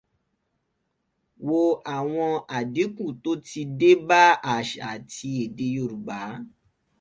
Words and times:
Wo 1.47 1.61
àwọn 1.97 2.31
àdínkù 2.57 3.05
tó 3.23 3.31
ti 3.47 3.61
dé 3.79 3.89
bá 4.07 4.21
àṣà 4.53 4.81
àti 4.95 5.29
èdè 5.43 5.65
Yorùbá. 5.75 6.19